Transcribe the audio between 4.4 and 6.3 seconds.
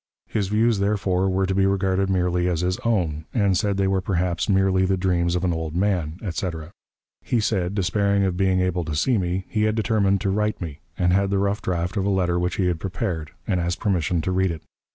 merely the dreams of an old man,